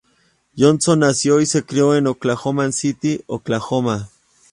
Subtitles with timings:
[0.57, 4.09] Johnson nació y se crio en Oklahoma City, Oklahoma.